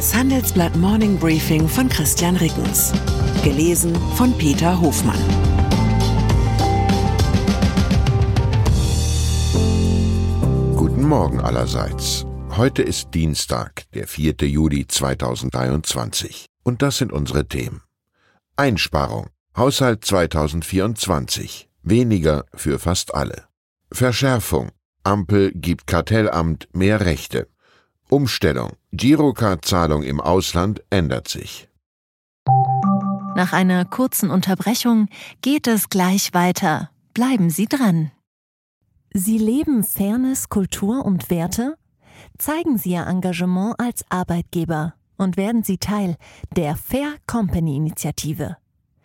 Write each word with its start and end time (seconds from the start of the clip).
Das 0.00 0.14
Handelsblatt 0.14 0.74
Morning 0.76 1.18
Briefing 1.18 1.68
von 1.68 1.86
Christian 1.86 2.34
Rickens. 2.36 2.90
Gelesen 3.44 3.94
von 4.14 4.32
Peter 4.38 4.80
Hofmann. 4.80 5.20
Guten 10.74 11.06
Morgen 11.06 11.40
allerseits. 11.40 12.24
Heute 12.56 12.80
ist 12.80 13.12
Dienstag, 13.12 13.82
der 13.92 14.08
4. 14.08 14.36
Juli 14.48 14.86
2023. 14.86 16.46
Und 16.62 16.80
das 16.80 16.96
sind 16.96 17.12
unsere 17.12 17.46
Themen. 17.46 17.82
Einsparung. 18.56 19.26
Haushalt 19.54 20.02
2024. 20.06 21.68
Weniger 21.82 22.46
für 22.54 22.78
fast 22.78 23.14
alle. 23.14 23.48
Verschärfung. 23.92 24.70
Ampel 25.04 25.52
gibt 25.52 25.86
Kartellamt 25.86 26.68
mehr 26.72 27.04
Rechte. 27.04 27.48
Umstellung. 28.10 28.72
Girocard-Zahlung 28.92 30.02
im 30.02 30.20
Ausland 30.20 30.82
ändert 30.90 31.28
sich. 31.28 31.68
Nach 33.36 33.52
einer 33.52 33.84
kurzen 33.84 34.30
Unterbrechung 34.30 35.08
geht 35.40 35.66
es 35.66 35.88
gleich 35.88 36.34
weiter. 36.34 36.90
Bleiben 37.14 37.48
Sie 37.50 37.66
dran. 37.66 38.10
Sie 39.12 39.38
leben 39.38 39.82
Fairness, 39.82 40.48
Kultur 40.48 41.04
und 41.04 41.30
Werte? 41.30 41.76
Zeigen 42.38 42.78
Sie 42.78 42.90
Ihr 42.90 43.06
Engagement 43.06 43.74
als 43.78 44.04
Arbeitgeber 44.08 44.94
und 45.16 45.36
werden 45.36 45.62
Sie 45.62 45.78
Teil 45.78 46.16
der 46.54 46.76
Fair 46.76 47.14
Company 47.26 47.76
Initiative. 47.76 48.56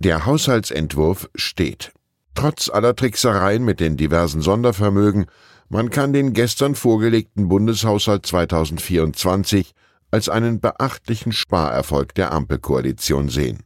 Der 0.00 0.26
Haushaltsentwurf 0.26 1.28
steht. 1.34 1.92
Trotz 2.36 2.70
aller 2.70 2.94
Tricksereien 2.94 3.64
mit 3.64 3.80
den 3.80 3.96
diversen 3.96 4.40
Sondervermögen, 4.40 5.26
man 5.70 5.90
kann 5.90 6.12
den 6.12 6.34
gestern 6.34 6.76
vorgelegten 6.76 7.48
Bundeshaushalt 7.48 8.24
2024 8.24 9.72
als 10.12 10.28
einen 10.28 10.60
beachtlichen 10.60 11.32
Sparerfolg 11.32 12.14
der 12.14 12.30
Ampelkoalition 12.30 13.28
sehen. 13.28 13.64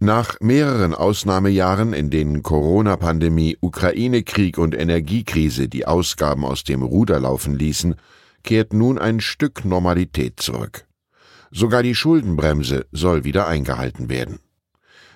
Nach 0.00 0.40
mehreren 0.40 0.94
Ausnahmejahren, 0.94 1.92
in 1.92 2.10
denen 2.10 2.42
Corona-Pandemie, 2.42 3.56
Ukraine-Krieg 3.60 4.58
und 4.58 4.74
Energiekrise 4.74 5.68
die 5.68 5.86
Ausgaben 5.86 6.44
aus 6.44 6.64
dem 6.64 6.82
Ruder 6.82 7.20
laufen 7.20 7.56
ließen, 7.56 7.94
kehrt 8.42 8.72
nun 8.72 8.98
ein 8.98 9.20
Stück 9.20 9.64
Normalität 9.64 10.40
zurück. 10.40 10.87
Sogar 11.50 11.82
die 11.82 11.94
Schuldenbremse 11.94 12.86
soll 12.92 13.24
wieder 13.24 13.46
eingehalten 13.46 14.08
werden. 14.08 14.40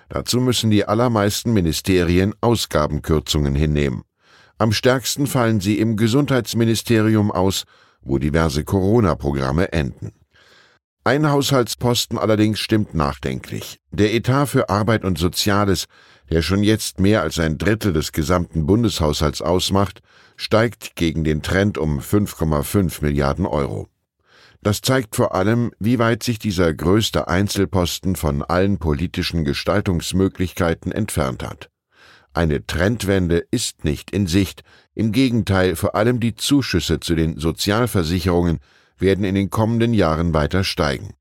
Dazu 0.09 0.39
müssen 0.39 0.71
die 0.71 0.85
allermeisten 0.85 1.53
Ministerien 1.53 2.33
Ausgabenkürzungen 2.41 3.55
hinnehmen. 3.55 4.03
Am 4.57 4.71
stärksten 4.71 5.27
fallen 5.27 5.59
sie 5.59 5.79
im 5.79 5.97
Gesundheitsministerium 5.97 7.31
aus, 7.31 7.63
wo 8.01 8.17
diverse 8.17 8.63
Corona-Programme 8.63 9.71
enden. 9.73 10.11
Ein 11.05 11.29
Haushaltsposten 11.29 12.17
allerdings 12.17 12.59
stimmt 12.59 12.93
nachdenklich. 12.93 13.79
Der 13.91 14.13
Etat 14.13 14.45
für 14.45 14.69
Arbeit 14.69 15.03
und 15.03 15.17
Soziales, 15.17 15.85
der 16.29 16.41
schon 16.41 16.63
jetzt 16.63 16.99
mehr 16.99 17.21
als 17.21 17.39
ein 17.39 17.57
Drittel 17.57 17.91
des 17.91 18.13
gesamten 18.13 18.65
Bundeshaushalts 18.65 19.41
ausmacht, 19.41 20.01
steigt 20.37 20.95
gegen 20.95 21.23
den 21.23 21.41
Trend 21.41 21.77
um 21.77 21.99
5,5 21.99 23.01
Milliarden 23.01 23.45
Euro. 23.45 23.89
Das 24.63 24.79
zeigt 24.79 25.17
vor 25.17 25.35
allem, 25.35 25.71
wie 25.77 25.99
weit 25.99 26.23
sich 26.23 26.39
dieser 26.39 26.73
größte 26.73 27.27
Einzelposten 27.27 28.15
von 28.15 28.41
allen 28.43 28.77
politischen 28.77 29.43
Gestaltungsmöglichkeiten 29.43 30.93
entfernt 30.93 31.43
hat. 31.43 31.69
Eine 32.33 32.65
Trendwende 32.65 33.43
ist 33.51 33.83
nicht 33.83 34.11
in 34.11 34.25
Sicht, 34.25 34.63
im 34.95 35.11
Gegenteil, 35.11 35.75
vor 35.75 35.95
allem 35.95 36.21
die 36.21 36.35
Zuschüsse 36.35 37.01
zu 37.01 37.13
den 37.13 37.37
Sozialversicherungen 37.37 38.59
werden 38.97 39.25
in 39.25 39.35
den 39.35 39.49
kommenden 39.49 39.93
Jahren 39.93 40.33
weiter 40.33 40.63
steigen. 40.63 41.13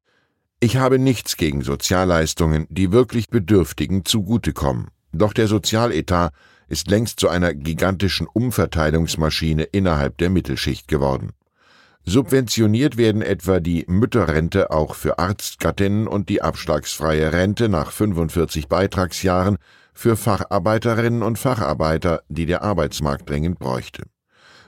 Ich 0.60 0.76
habe 0.76 1.00
nichts 1.00 1.36
gegen 1.36 1.62
Sozialleistungen, 1.62 2.68
die 2.70 2.92
wirklich 2.92 3.26
Bedürftigen 3.26 4.04
zugutekommen. 4.04 4.86
Doch 5.10 5.32
der 5.32 5.48
Sozialetat 5.48 6.32
ist 6.68 6.88
längst 6.88 7.18
zu 7.18 7.28
einer 7.28 7.54
gigantischen 7.54 8.28
Umverteilungsmaschine 8.32 9.64
innerhalb 9.64 10.16
der 10.18 10.30
Mittelschicht 10.30 10.86
geworden. 10.86 11.32
Subventioniert 12.04 12.96
werden 12.96 13.22
etwa 13.22 13.60
die 13.60 13.84
Mütterrente 13.86 14.70
auch 14.70 14.94
für 14.94 15.20
Arztgattinnen 15.20 16.08
und 16.08 16.28
die 16.28 16.42
abschlagsfreie 16.42 17.32
Rente 17.32 17.68
nach 17.68 17.92
45 17.92 18.68
Beitragsjahren 18.68 19.56
für 19.94 20.16
Facharbeiterinnen 20.16 21.22
und 21.22 21.38
Facharbeiter, 21.38 22.22
die 22.28 22.46
der 22.46 22.62
Arbeitsmarkt 22.62 23.30
dringend 23.30 23.60
bräuchte. 23.60 24.04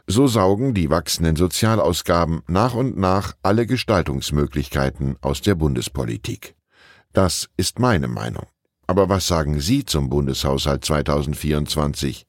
So 0.06 0.26
saugen 0.26 0.74
die 0.74 0.90
wachsenden 0.90 1.34
Sozialausgaben 1.34 2.42
nach 2.46 2.74
und 2.74 2.98
nach 2.98 3.34
alle 3.42 3.66
Gestaltungsmöglichkeiten 3.66 5.16
aus 5.20 5.40
der 5.40 5.54
Bundespolitik. 5.54 6.54
Das 7.12 7.48
ist 7.56 7.78
meine 7.78 8.06
Meinung. 8.06 8.46
Aber 8.86 9.08
was 9.08 9.26
sagen 9.26 9.60
Sie 9.60 9.84
zum 9.84 10.10
Bundeshaushalt 10.10 10.84
2024? 10.84 12.26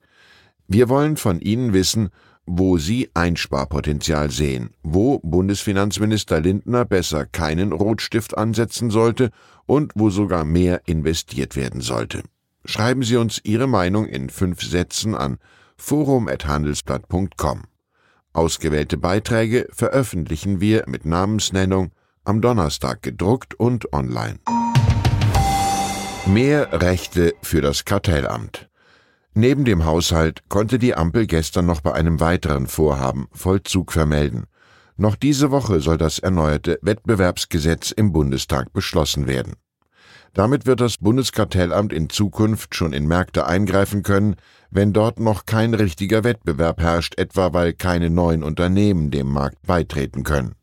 Wir 0.67 0.89
wollen 0.89 1.17
von 1.17 1.41
Ihnen 1.41 1.73
wissen, 1.73 2.09
wo 2.45 2.77
Sie 2.77 3.09
Einsparpotenzial 3.13 4.29
sehen, 4.31 4.71
wo 4.83 5.19
Bundesfinanzminister 5.19 6.39
Lindner 6.39 6.85
besser 6.85 7.25
keinen 7.25 7.71
Rotstift 7.71 8.37
ansetzen 8.37 8.91
sollte 8.91 9.31
und 9.65 9.93
wo 9.95 10.09
sogar 10.09 10.45
mehr 10.45 10.81
investiert 10.85 11.55
werden 11.55 11.81
sollte. 11.81 12.23
Schreiben 12.65 13.03
Sie 13.03 13.17
uns 13.17 13.41
Ihre 13.43 13.67
Meinung 13.67 14.05
in 14.05 14.29
fünf 14.29 14.61
Sätzen 14.61 15.15
an 15.15 15.37
forum.handelsblatt.com. 15.77 17.63
Ausgewählte 18.33 18.97
Beiträge 18.97 19.67
veröffentlichen 19.71 20.59
wir 20.59 20.83
mit 20.87 21.05
Namensnennung 21.05 21.91
am 22.23 22.41
Donnerstag 22.41 23.01
gedruckt 23.01 23.53
und 23.55 23.93
online. 23.93 24.39
Mehr 26.25 26.81
Rechte 26.81 27.33
für 27.41 27.61
das 27.61 27.85
Kartellamt. 27.85 28.67
Neben 29.37 29.65
dem 29.65 29.83
Haushalt 29.83 30.47
konnte 30.47 30.79
die 30.79 30.95
Ampel 30.95 31.27
gestern 31.27 31.65
noch 31.65 31.81
bei 31.81 31.91
einem 31.91 32.21
weiteren 32.21 32.67
Vorhaben 32.67 33.27
Vollzug 33.33 33.91
vermelden. 33.91 34.45
Noch 34.95 35.17
diese 35.17 35.51
Woche 35.51 35.81
soll 35.81 35.97
das 35.97 36.19
erneuerte 36.19 36.79
Wettbewerbsgesetz 36.81 37.91
im 37.91 38.13
Bundestag 38.13 38.71
beschlossen 38.71 39.27
werden. 39.27 39.55
Damit 40.33 40.65
wird 40.65 40.79
das 40.79 40.99
Bundeskartellamt 40.99 41.91
in 41.91 42.09
Zukunft 42.09 42.75
schon 42.75 42.93
in 42.93 43.07
Märkte 43.07 43.45
eingreifen 43.45 44.03
können, 44.03 44.37
wenn 44.71 44.93
dort 44.93 45.19
noch 45.19 45.45
kein 45.45 45.73
richtiger 45.73 46.23
Wettbewerb 46.23 46.79
herrscht, 46.79 47.17
etwa 47.17 47.51
weil 47.51 47.73
keine 47.73 48.09
neuen 48.09 48.41
Unternehmen 48.41 49.11
dem 49.11 49.27
Markt 49.27 49.61
beitreten 49.67 50.23
können. 50.23 50.55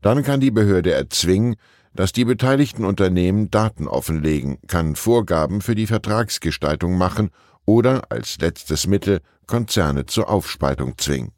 Dann 0.00 0.22
kann 0.22 0.38
die 0.38 0.52
Behörde 0.52 0.92
erzwingen, 0.92 1.56
dass 1.92 2.12
die 2.12 2.24
beteiligten 2.24 2.84
Unternehmen 2.84 3.50
Daten 3.50 3.88
offenlegen, 3.88 4.58
kann 4.68 4.94
Vorgaben 4.94 5.60
für 5.60 5.74
die 5.74 5.88
Vertragsgestaltung 5.88 6.96
machen 6.96 7.30
oder 7.66 8.10
als 8.10 8.38
letztes 8.38 8.86
Mittel 8.86 9.20
Konzerne 9.46 10.06
zur 10.06 10.28
Aufspaltung 10.28 10.96
zwingen. 10.98 11.32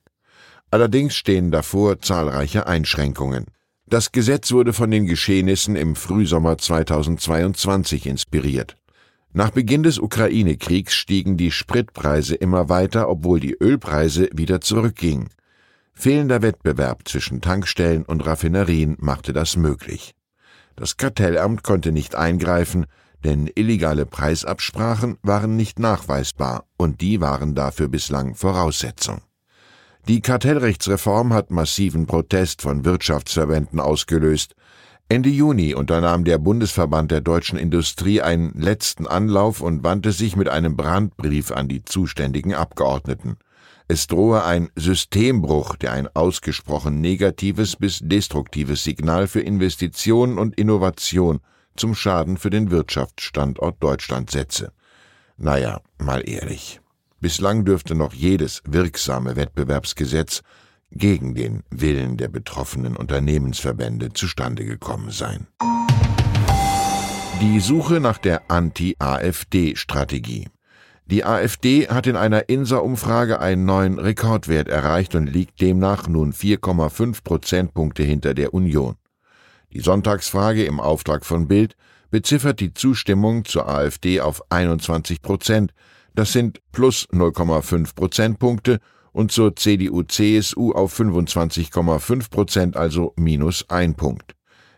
Allerdings 0.71 1.15
stehen 1.15 1.51
davor 1.51 2.01
zahlreiche 2.01 2.67
Einschränkungen. 2.67 3.47
Das 3.87 4.13
Gesetz 4.13 4.53
wurde 4.53 4.73
von 4.73 4.91
den 4.91 5.07
Geschehnissen 5.07 5.77
im 5.77 5.97
Frühsommer 5.97 6.57
2022 6.57 8.07
inspiriert. 8.07 8.77
Nach 9.35 9.51
Beginn 9.51 9.83
des 9.83 9.99
Ukraine-Kriegs 9.99 10.95
stiegen 10.95 11.37
die 11.37 11.51
Spritpreise 11.51 12.35
immer 12.35 12.69
weiter, 12.69 13.09
obwohl 13.09 13.41
die 13.41 13.57
Ölpreise 13.59 14.29
wieder 14.33 14.61
zurückgingen. 14.61 15.29
Fehlender 15.95 16.43
Wettbewerb 16.43 17.09
zwischen 17.09 17.41
Tankstellen 17.41 18.05
und 18.05 18.27
Raffinerien 18.27 18.97
machte 18.99 19.33
das 19.33 19.57
möglich. 19.57 20.15
Das 20.77 20.97
Kartellamt 20.97 21.63
konnte 21.63 21.93
nicht 21.93 22.15
eingreifen, 22.15 22.87
denn 23.25 23.51
illegale 23.55 24.07
Preisabsprachen 24.07 25.19
waren 25.23 25.57
nicht 25.57 25.79
nachweisbar 25.79 26.65
und 26.77 27.01
die 27.01 27.21
waren 27.21 27.55
dafür 27.55 27.89
bislang 27.89 28.35
Voraussetzung. 28.35 29.21
Die 30.09 30.21
Kartellrechtsreform 30.21 31.33
hat 31.33 31.53
massiven 31.53 32.07
Protest 32.07 32.63
von 32.63 32.85
Wirtschaftsverbänden 32.85 33.79
ausgelöst. 33.79 34.55
Ende 35.09 35.29
Juni 35.29 35.75
unternahm 35.75 36.25
der 36.25 36.39
Bundesverband 36.39 37.11
der 37.11 37.21
deutschen 37.21 37.59
Industrie 37.59 38.21
einen 38.21 38.53
letzten 38.55 39.07
Anlauf 39.07 39.61
und 39.61 39.85
wandte 39.85 40.11
sich 40.11 40.35
mit 40.35 40.49
einem 40.49 40.77
Brandbrief 40.77 41.53
an 41.53 41.69
die 41.69 41.85
zuständigen 41.85 42.55
Abgeordneten. 42.55 43.37
Es 43.87 44.07
drohe 44.07 44.43
ein 44.43 44.71
Systembruch, 44.75 45.77
der 45.77 45.93
ein 45.93 46.09
ausgesprochen 46.15 47.01
negatives 47.01 47.77
bis 47.77 48.01
destruktives 48.03 48.83
Signal 48.83 49.29
für 49.29 49.41
Investitionen 49.41 50.39
und 50.39 50.59
Innovation 50.59 51.41
zum 51.77 51.95
Schaden 51.95 52.37
für 52.37 52.51
den 52.51 52.71
Wirtschaftsstandort 52.71 53.83
Deutschland 53.83 54.31
setze. 54.31 54.73
Naja, 55.37 55.81
mal 55.99 56.29
ehrlich. 56.29 56.81
Bislang 57.21 57.65
dürfte 57.65 57.95
noch 57.95 58.13
jedes 58.13 58.63
wirksame 58.65 59.37
Wettbewerbsgesetz 59.37 60.43
gegen 60.91 61.35
den 61.35 61.63
Willen 61.71 62.17
der 62.17 62.29
betroffenen 62.29 62.97
Unternehmensverbände 62.97 64.13
zustande 64.13 64.65
gekommen 64.65 65.11
sein. 65.11 65.47
Die 67.41 67.61
Suche 67.61 68.01
nach 68.01 68.19
der 68.19 68.51
Anti-AfD-Strategie. 68.51 70.49
Die 71.07 71.25
AfD 71.25 71.89
hat 71.89 72.07
in 72.07 72.17
einer 72.17 72.49
INSA-Umfrage 72.49 73.41
einen 73.41 73.65
neuen 73.65 73.99
Rekordwert 73.99 74.69
erreicht 74.69 75.15
und 75.15 75.27
liegt 75.27 75.61
demnach 75.61 76.07
nun 76.09 76.33
4,5 76.33 77.25
Prozentpunkte 77.25 78.03
hinter 78.03 78.35
der 78.35 78.55
Union. 78.55 78.97
Die 79.73 79.81
Sonntagsfrage 79.81 80.65
im 80.65 80.81
Auftrag 80.81 81.25
von 81.25 81.49
Bild 81.49 81.77
beziffert 82.11 82.61
die 82.61 82.75
Zustimmung 82.75 83.47
zur 83.47 83.69
AfD 83.69 84.21
auf 84.21 84.43
21 84.51 85.23
Prozent. 85.23 85.73
Das 86.15 86.33
sind 86.33 86.61
plus 86.73 87.09
0,5 87.11 87.95
Prozentpunkte 87.95 88.81
und 89.13 89.33
zur 89.33 89.57
CDU-CSU 89.57 90.73
auf 90.73 90.99
25,5 90.99 92.31
Prozent, 92.31 92.77
also 92.77 93.15
minus 93.17 93.65
ein 93.71 93.95
Punkt. 93.95 94.35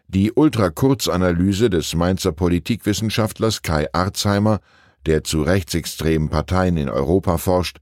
Die 0.06 0.30
Ultrakurzanalyse 0.32 1.70
des 1.70 1.94
Mainzer 1.96 2.30
Politikwissenschaftlers 2.30 3.62
Kai 3.62 3.92
Arzheimer, 3.92 4.60
der 5.06 5.24
zu 5.24 5.42
rechtsextremen 5.42 6.28
Parteien 6.28 6.76
in 6.76 6.88
Europa 6.88 7.38
forscht, 7.38 7.78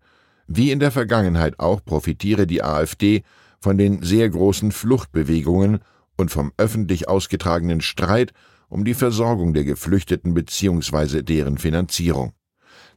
wie 0.46 0.70
in 0.70 0.80
der 0.80 0.90
Vergangenheit 0.90 1.58
auch 1.58 1.84
profitiere 1.84 2.46
die 2.46 2.62
AfD 2.62 3.22
von 3.60 3.76
den 3.76 4.02
sehr 4.02 4.30
großen 4.30 4.72
Fluchtbewegungen 4.72 5.80
und 6.22 6.30
vom 6.30 6.52
öffentlich 6.56 7.08
ausgetragenen 7.08 7.82
Streit 7.82 8.32
um 8.68 8.86
die 8.86 8.94
Versorgung 8.94 9.52
der 9.52 9.64
Geflüchteten 9.64 10.32
bzw. 10.32 11.22
deren 11.22 11.58
Finanzierung. 11.58 12.32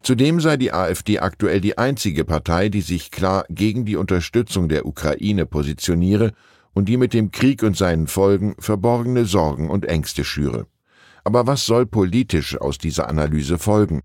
Zudem 0.02 0.40
sei 0.40 0.56
die 0.56 0.72
AfD 0.72 1.20
aktuell 1.20 1.60
die 1.60 1.78
einzige 1.78 2.24
Partei, 2.24 2.70
die 2.70 2.82
sich 2.82 3.12
klar 3.12 3.44
gegen 3.50 3.86
die 3.86 3.98
Unterstützung 3.98 4.70
der 4.70 4.86
Ukraine 4.86 5.46
positioniere 5.46 6.32
und 6.74 6.88
die 6.88 6.98
mit 6.98 7.14
dem 7.14 7.32
Krieg 7.32 7.64
und 7.64 7.76
seinen 7.76 8.08
Folgen 8.08 8.56
verborgene 8.60 9.26
Sorgen 9.26 9.70
und 9.70 9.86
Ängste 9.86 10.24
schüre. 10.24 10.68
Aber 11.24 11.48
was 11.48 11.66
soll 11.66 11.88
politisch 11.88 12.56
aus 12.62 12.78
dieser 12.78 13.10
Analyse 13.10 13.58
folgen? 13.58 14.02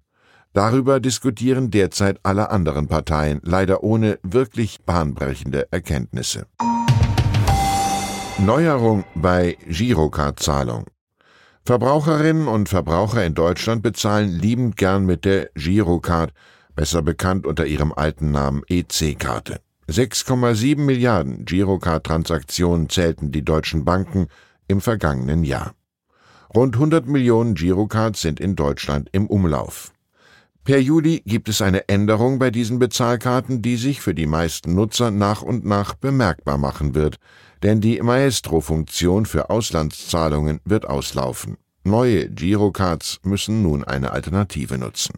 Darüber 0.54 0.98
diskutieren 0.98 1.70
derzeit 1.70 2.18
alle 2.22 2.50
anderen 2.50 2.88
Parteien, 2.88 3.40
leider 3.44 3.84
ohne 3.84 4.18
wirklich 4.22 4.78
bahnbrechende 4.84 5.68
Erkenntnisse. 5.70 6.46
Neuerung 8.44 9.04
bei 9.14 9.58
Girocard-Zahlung. 9.68 10.86
Verbraucherinnen 11.66 12.48
und 12.48 12.70
Verbraucher 12.70 13.22
in 13.24 13.34
Deutschland 13.34 13.82
bezahlen 13.82 14.30
liebend 14.30 14.78
gern 14.78 15.04
mit 15.04 15.26
der 15.26 15.50
Girocard, 15.54 16.32
besser 16.74 17.02
bekannt 17.02 17.46
unter 17.46 17.66
ihrem 17.66 17.92
alten 17.92 18.30
Namen 18.30 18.62
EC-Karte. 18.66 19.60
6,7 19.88 20.78
Milliarden 20.78 21.44
Girocard-Transaktionen 21.44 22.88
zählten 22.88 23.30
die 23.30 23.44
deutschen 23.44 23.84
Banken 23.84 24.28
im 24.68 24.80
vergangenen 24.80 25.44
Jahr. 25.44 25.74
Rund 26.54 26.76
100 26.76 27.06
Millionen 27.06 27.54
Girocards 27.54 28.22
sind 28.22 28.40
in 28.40 28.56
Deutschland 28.56 29.10
im 29.12 29.26
Umlauf. 29.26 29.92
Per 30.64 30.78
Juli 30.78 31.22
gibt 31.24 31.48
es 31.48 31.62
eine 31.62 31.88
Änderung 31.88 32.38
bei 32.38 32.50
diesen 32.50 32.78
Bezahlkarten, 32.78 33.62
die 33.62 33.76
sich 33.76 34.00
für 34.00 34.14
die 34.14 34.26
meisten 34.26 34.74
Nutzer 34.74 35.10
nach 35.10 35.42
und 35.42 35.64
nach 35.64 35.94
bemerkbar 35.94 36.58
machen 36.58 36.94
wird 36.94 37.18
denn 37.62 37.80
die 37.80 38.00
Maestro-Funktion 38.00 39.26
für 39.26 39.50
Auslandszahlungen 39.50 40.60
wird 40.64 40.86
auslaufen. 40.86 41.56
Neue 41.84 42.28
Girocards 42.30 43.20
müssen 43.22 43.62
nun 43.62 43.84
eine 43.84 44.12
Alternative 44.12 44.78
nutzen. 44.78 45.14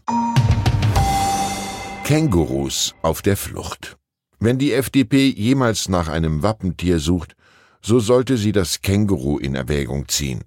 Kängurus 2.04 2.94
auf 3.02 3.22
der 3.22 3.36
Flucht. 3.36 3.96
Wenn 4.38 4.58
die 4.58 4.72
FDP 4.72 5.28
jemals 5.28 5.88
nach 5.88 6.08
einem 6.08 6.42
Wappentier 6.42 6.98
sucht, 6.98 7.34
so 7.80 8.00
sollte 8.00 8.36
sie 8.36 8.52
das 8.52 8.80
Känguru 8.80 9.38
in 9.38 9.54
Erwägung 9.54 10.08
ziehen. 10.08 10.42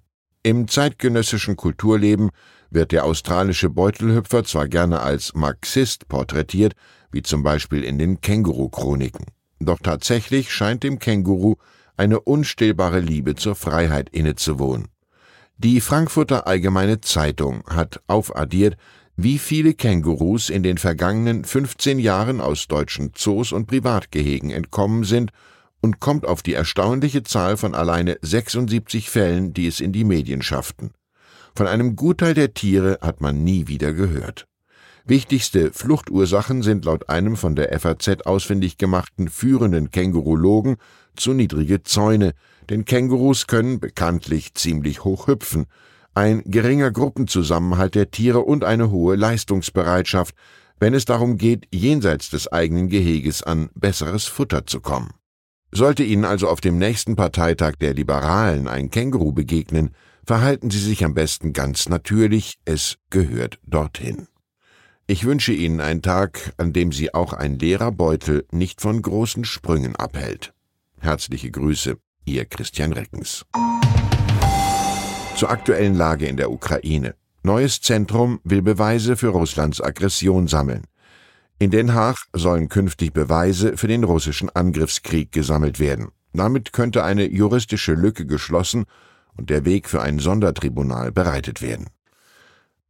Im 0.46 0.68
zeitgenössischen 0.68 1.56
Kulturleben 1.56 2.30
wird 2.70 2.92
der 2.92 3.04
australische 3.04 3.68
Beutelhüpfer 3.68 4.44
zwar 4.44 4.68
gerne 4.68 5.00
als 5.00 5.34
Marxist 5.34 6.06
porträtiert, 6.06 6.74
wie 7.10 7.22
zum 7.22 7.42
Beispiel 7.42 7.82
in 7.82 7.98
den 7.98 8.20
Känguru-Chroniken. 8.20 9.26
Doch 9.58 9.80
tatsächlich 9.82 10.52
scheint 10.52 10.84
dem 10.84 11.00
Känguru 11.00 11.56
eine 11.96 12.20
unstillbare 12.20 13.00
Liebe 13.00 13.34
zur 13.34 13.56
Freiheit 13.56 14.08
innezuwohnen. 14.10 14.86
Die 15.58 15.80
Frankfurter 15.80 16.46
Allgemeine 16.46 17.00
Zeitung 17.00 17.64
hat 17.66 18.00
aufaddiert, 18.06 18.76
wie 19.16 19.40
viele 19.40 19.74
Kängurus 19.74 20.48
in 20.48 20.62
den 20.62 20.78
vergangenen 20.78 21.44
15 21.44 21.98
Jahren 21.98 22.40
aus 22.40 22.68
deutschen 22.68 23.10
Zoos 23.16 23.50
und 23.50 23.66
Privatgehegen 23.66 24.50
entkommen 24.50 25.02
sind 25.02 25.32
und 25.80 26.00
kommt 26.00 26.26
auf 26.26 26.42
die 26.42 26.54
erstaunliche 26.54 27.22
Zahl 27.22 27.56
von 27.56 27.74
alleine 27.74 28.18
76 28.22 29.10
Fällen, 29.10 29.54
die 29.54 29.66
es 29.66 29.80
in 29.80 29.92
die 29.92 30.04
Medien 30.04 30.42
schafften. 30.42 30.92
Von 31.54 31.66
einem 31.66 31.96
Gutteil 31.96 32.34
der 32.34 32.54
Tiere 32.54 32.98
hat 33.00 33.20
man 33.20 33.42
nie 33.42 33.66
wieder 33.68 33.92
gehört. 33.92 34.46
Wichtigste 35.08 35.72
Fluchtursachen 35.72 36.62
sind 36.62 36.84
laut 36.84 37.08
einem 37.08 37.36
von 37.36 37.54
der 37.54 37.78
FAZ 37.78 38.26
ausfindig 38.26 38.76
gemachten 38.76 39.28
führenden 39.28 39.92
Kängurologen 39.92 40.76
zu 41.14 41.32
niedrige 41.32 41.84
Zäune, 41.84 42.32
denn 42.68 42.84
Kängurus 42.84 43.46
können 43.46 43.78
bekanntlich 43.78 44.54
ziemlich 44.54 45.04
hoch 45.04 45.28
hüpfen, 45.28 45.66
ein 46.14 46.42
geringer 46.44 46.90
Gruppenzusammenhalt 46.90 47.94
der 47.94 48.10
Tiere 48.10 48.40
und 48.40 48.64
eine 48.64 48.90
hohe 48.90 49.16
Leistungsbereitschaft, 49.16 50.34
wenn 50.80 50.92
es 50.92 51.04
darum 51.04 51.38
geht, 51.38 51.68
jenseits 51.72 52.30
des 52.30 52.50
eigenen 52.50 52.88
Geheges 52.88 53.42
an 53.42 53.70
besseres 53.74 54.24
Futter 54.24 54.66
zu 54.66 54.80
kommen. 54.80 55.10
Sollte 55.76 56.04
Ihnen 56.04 56.24
also 56.24 56.48
auf 56.48 56.62
dem 56.62 56.78
nächsten 56.78 57.16
Parteitag 57.16 57.74
der 57.78 57.92
Liberalen 57.92 58.66
ein 58.66 58.88
Känguru 58.88 59.32
begegnen, 59.32 59.90
verhalten 60.24 60.70
Sie 60.70 60.78
sich 60.78 61.04
am 61.04 61.12
besten 61.12 61.52
ganz 61.52 61.90
natürlich, 61.90 62.58
es 62.64 62.96
gehört 63.10 63.58
dorthin. 63.66 64.26
Ich 65.06 65.26
wünsche 65.26 65.52
Ihnen 65.52 65.82
einen 65.82 66.00
Tag, 66.00 66.54
an 66.56 66.72
dem 66.72 66.92
Sie 66.92 67.12
auch 67.12 67.34
ein 67.34 67.58
leerer 67.58 67.92
Beutel 67.92 68.46
nicht 68.50 68.80
von 68.80 69.02
großen 69.02 69.44
Sprüngen 69.44 69.94
abhält. 69.96 70.54
Herzliche 70.98 71.50
Grüße, 71.50 71.98
Ihr 72.24 72.46
Christian 72.46 72.94
Reckens. 72.94 73.44
Zur 75.36 75.50
aktuellen 75.50 75.94
Lage 75.94 76.24
in 76.24 76.38
der 76.38 76.50
Ukraine. 76.50 77.16
Neues 77.42 77.82
Zentrum 77.82 78.40
will 78.44 78.62
Beweise 78.62 79.14
für 79.14 79.28
Russlands 79.28 79.82
Aggression 79.82 80.48
sammeln. 80.48 80.84
In 81.58 81.70
Den 81.70 81.94
Haag 81.94 82.18
sollen 82.34 82.68
künftig 82.68 83.14
Beweise 83.14 83.78
für 83.78 83.88
den 83.88 84.04
russischen 84.04 84.50
Angriffskrieg 84.50 85.32
gesammelt 85.32 85.80
werden. 85.80 86.08
Damit 86.34 86.74
könnte 86.74 87.02
eine 87.02 87.30
juristische 87.30 87.94
Lücke 87.94 88.26
geschlossen 88.26 88.84
und 89.36 89.48
der 89.48 89.64
Weg 89.64 89.88
für 89.88 90.02
ein 90.02 90.18
Sondertribunal 90.18 91.12
bereitet 91.12 91.62
werden. 91.62 91.86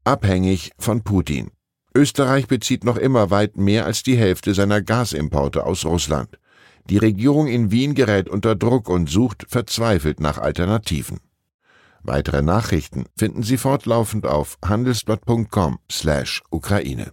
Abhängig 0.03 0.73
von 0.79 1.03
Putin. 1.03 1.53
Österreich 1.95 2.49
bezieht 2.49 2.83
noch 2.85 2.97
immer 2.97 3.31
weit 3.31 3.57
mehr 3.57 3.87
als 3.87 4.03
die 4.03 4.17
Hälfte 4.17 4.53
seiner 4.53 4.83
Gasimporte 4.83 5.65
aus 5.65 5.85
Russland. 5.85 6.41
Die 6.91 6.99
Regierung 6.99 7.47
in 7.47 7.71
Wien 7.71 7.95
gerät 7.95 8.29
unter 8.29 8.57
Druck 8.57 8.89
und 8.89 9.09
sucht 9.09 9.47
verzweifelt 9.49 10.19
nach 10.21 10.39
Alternativen. 10.39 11.21
Weitere 12.03 12.43
Nachrichten 12.43 13.05
finden 13.17 13.45
Sie 13.45 13.59
fortlaufend 13.59 14.27
auf 14.27 14.59
handelsblatt.com/Ukraine. 14.65 17.13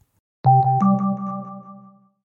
you 0.43 0.90